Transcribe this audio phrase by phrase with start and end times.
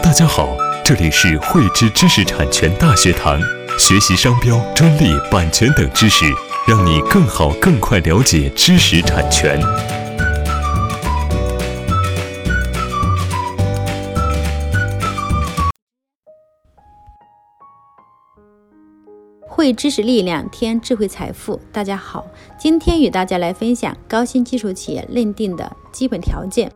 [0.00, 3.38] 大家好，这里是汇知知识产权大学堂，
[3.78, 6.24] 学习商标、专利、版权等知识，
[6.66, 9.60] 让你更好、更快了解知识产权。
[19.46, 21.60] 汇知识力量，添智慧财富。
[21.70, 22.26] 大家好，
[22.58, 26.72] 今天与大家来分享高新技术企业认定的基本条件。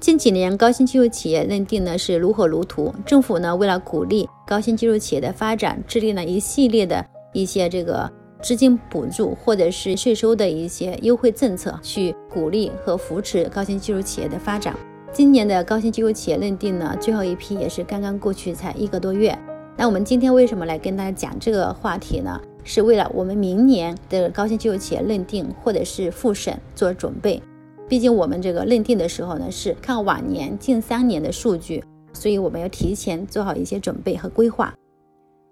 [0.00, 2.94] 近几年，高新技术企业认定呢是如火如荼。
[3.04, 8.08] 政府呢，为了鼓励高新技术企业的发展，制定了一系列的一些这个
[8.40, 14.72] 资金补助或者是税收的一些优惠政策，去鼓励和扶持高新技术企业的发展。
[15.12, 19.36] 今年的高新技术企业认定呢，最后一批也是刚刚过去才一个多月。
[19.76, 22.40] 那我们今天为什么来跟大家讲这个话题呢？
[22.62, 27.42] 是为了我们明年的高新技术企业认定或者是复审做准备。
[27.88, 34.74] 毕竟我们这个认定的时候呢，是看往年近三年的数据，所以我们要提前做好一些准备和规划。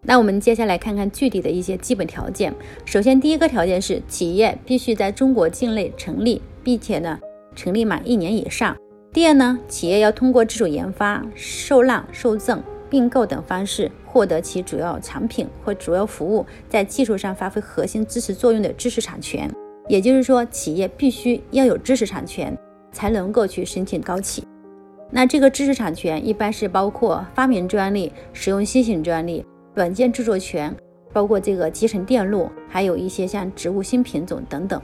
[0.03, 2.55] 那我们接下来看看具体的一些基本条件。
[2.85, 7.19] 首先，第一个条件是企业必须在中国境内成立，并且呢
[7.55, 8.77] 成立满一年以上。
[9.13, 19.51] 第二呢，企业要通过自主研发、受让、受赠、并购等方式获得其主要产品或主要服务在技术上发挥核心支持作用的知识产权。
[19.89, 22.57] 也就是说，企业必须要有知识产权，
[22.93, 24.43] 才能够去申请高企。
[25.11, 30.75] 那这个知识产权一般是包括发明专利、使用新型专利、软件著作权，
[31.13, 34.83] 包括这个集成电路，还有一些像植物新品种等等。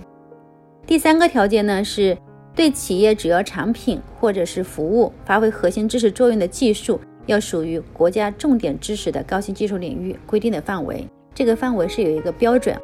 [0.86, 2.16] 第三个条件呢，是
[2.54, 11.04] 对企业主要产品或者是服务发挥核心知识作用的技术，要属于国家重点支持的高新技术领域规定的范围。
[11.34, 12.76] 这个范围是有一个标准。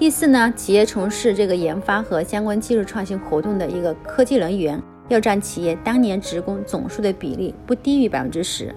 [0.00, 8.74] 第四呢，企业从事这个研发和相关技术创新活动的一个科技人员，要占企业当年职工总数的比例不低于百分之十。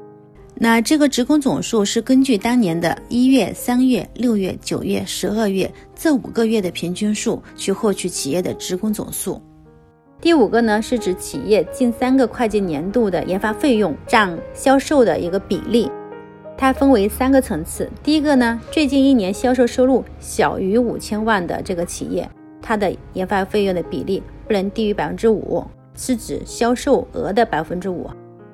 [0.53, 9.41] 那这个职工总数是根据当年的一月、三月、六月、九月、十二月这五个月的平均数去获取企业的职工总数。
[10.19, 15.89] 第五个呢，是指企业近三个会计年度的研发费用占销售的一个比例。
[16.57, 17.89] 它分为三个层次。
[18.01, 22.29] 第一个呢，最近一年销售收入小于五千万的这个企业，
[22.61, 25.63] 它的研发费用的比例不能低于百分之五，
[25.95, 28.09] 是指销售额的百分之五。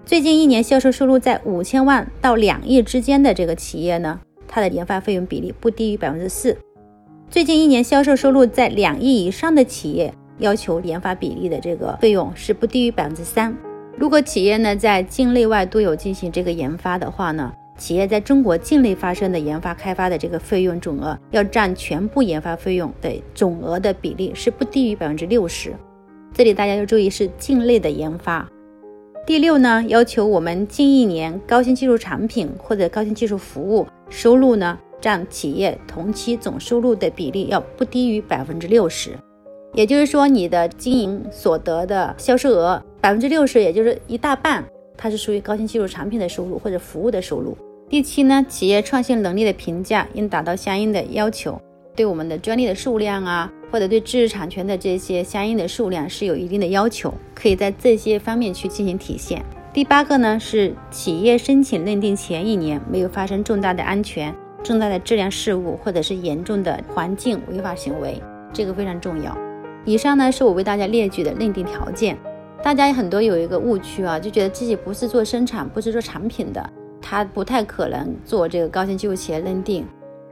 [0.05, 6.57] 最近一年销售收入在五千万到两亿之间的这个企业呢，它的研发费用比例不低于百分之四。
[7.29, 13.55] 最近一年销售收入在两亿以上的企业，要求研发比例的这个费用是不低于百分之三。
[13.95, 17.53] 如果企业呢在境内外都有进行这个研发的话呢？
[17.79, 25.73] 企业在中国境内发生的研发开发的这个费用总额，要占全部研发费用的总额的比例是不低于百分之六十。
[26.34, 28.47] 这里大家要注意是境内的研发。
[29.25, 39.12] 第六呢，要求我们近一年高新技术产品或者高新技术服务收入呢，占企业同期总收入的比例要不低于百分之六十。
[39.73, 44.63] 也就是说，你的经营所得的销售额百分之六十，也就是一大半，
[44.97, 47.56] 它是属于高新技术产品的收入或者服务的收入。
[47.89, 51.59] 第七呢，企业创新能力的评价应达到相应的要求，
[51.95, 59.44] 对我们的专利的数量啊，或者对知识产权的这些相应的数量是有一定的要求，可以在这些方面去进行体现。
[59.73, 64.31] 第八个呢，是企业申请认定前一年没有发生重大的安全、
[64.63, 68.21] 重大的质量事故，或者是严重的环境违法行为，
[68.53, 69.35] 这个非常重要。
[69.83, 72.16] 以上呢，是我为大家列举的认定条件。
[72.61, 76.69] 大家很多有一个误区啊，就觉得自己不是做生产，不是做产品的。
[77.01, 79.85] 它不太可能做这个高新技术企业认定，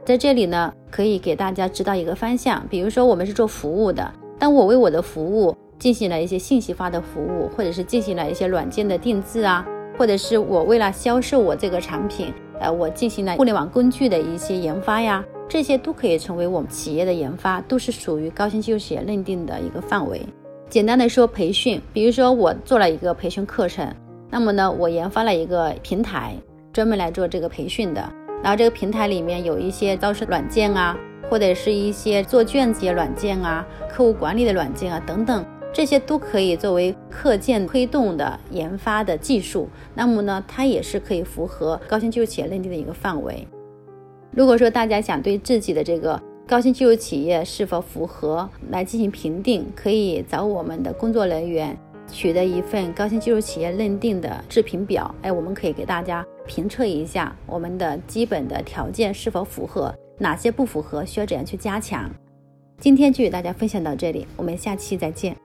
[0.04, 2.64] 在这里呢，可以给大家指导一个方向。
[2.70, 20.20] 比如说，我们是做服务的，但我为我的服务进行了一些信息化的服务，或者是进行了一些软件的定制啊，或者是我为了销售我这个产品，呃，我进行了互联网工具的一些研发呀，这些都可以成为我们企业的研发，都是属于高新技术企业认定的一个范围。
[20.68, 23.90] 简单的说，培训，比如说我做了一个培训课程，
[24.30, 26.34] 那么呢，我研发了一个平台。
[26.78, 28.00] 专门来做这个培训的，
[28.40, 30.96] 然后这个平台里面有一些招生软件啊，
[31.28, 39.68] 或者是一些做卷子的软件啊，客户管理的软件啊等等，这些都可以作为课件推动的研发的技术。
[39.92, 43.44] 那么呢，它也是可以符合高新技术企业认定的一个范围。
[44.30, 51.76] 如果说大家想对自己的这个高新技术企业是否符合来进行评定，可以找我们的工作人员。
[52.10, 62.10] 取得一份高新技术企业认定的制评表，哎，我们可以给大家评测一下我们的基本的条件是否符合，哪些不符合需要怎样去加强。
[62.80, 65.36] 今天就与大家分享到这里，我们下期再见。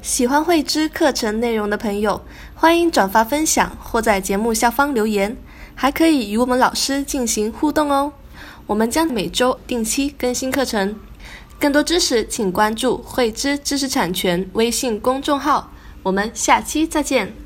[0.00, 2.20] 喜欢慧知课程内容的朋友，
[2.54, 5.36] 欢迎转发分享或在节目下方留言，
[5.74, 8.12] 还可以与我们老师进行互动哦。
[8.66, 10.94] 我们将每周定期更新课程。
[11.58, 15.72] 更多知识请关注慧知知识产权微信公众号，
[16.02, 17.43] 我们下期再见。